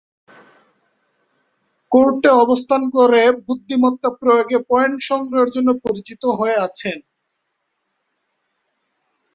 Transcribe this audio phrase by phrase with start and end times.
[1.91, 6.97] কোর্টে অবস্থান করে বুদ্ধিমত্তা প্রয়োগে পয়েন্ট সংগ্রহের জন্য পরিচিত হয়ে আছেন।